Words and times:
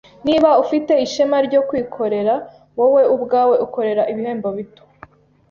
Niba 0.25 0.49
ufite 0.63 0.91
ishema 1.05 1.37
ryo 1.47 1.61
kwikorera 1.69 2.35
wowe 2.77 3.01
ubwawe 3.15 3.55
ukorera 3.65 4.03
ibihembo 4.11 4.47
bito, 4.57 4.83